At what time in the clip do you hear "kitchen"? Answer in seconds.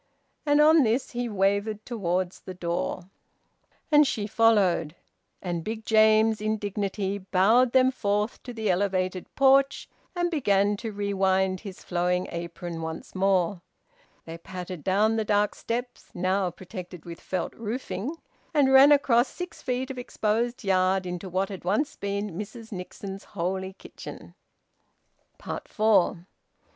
23.73-24.33